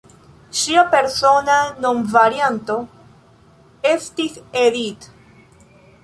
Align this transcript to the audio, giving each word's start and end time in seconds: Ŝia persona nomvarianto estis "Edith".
Ŝia 0.59 0.83
persona 0.93 1.57
nomvarianto 1.83 2.77
estis 3.91 4.39
"Edith". 4.63 5.11